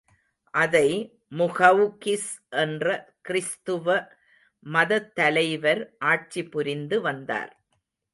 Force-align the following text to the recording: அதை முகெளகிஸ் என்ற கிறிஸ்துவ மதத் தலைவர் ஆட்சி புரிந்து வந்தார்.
அதை 0.53 0.87
முகெளகிஸ் 1.37 2.31
என்ற 2.61 2.87
கிறிஸ்துவ 3.21 3.97
மதத் 4.65 5.11
தலைவர் 5.15 5.81
ஆட்சி 6.05 6.43
புரிந்து 6.45 7.01
வந்தார். 7.01 7.53